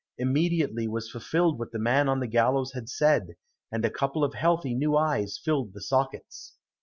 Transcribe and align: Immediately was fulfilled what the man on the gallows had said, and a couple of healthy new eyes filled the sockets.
Immediately 0.17 0.87
was 0.87 1.11
fulfilled 1.11 1.59
what 1.59 1.71
the 1.71 1.77
man 1.77 2.09
on 2.09 2.19
the 2.21 2.27
gallows 2.27 2.71
had 2.73 2.89
said, 2.89 3.35
and 3.71 3.85
a 3.85 3.91
couple 3.91 4.23
of 4.23 4.33
healthy 4.33 4.73
new 4.73 4.97
eyes 4.97 5.37
filled 5.37 5.73
the 5.73 5.81
sockets. 5.81 6.55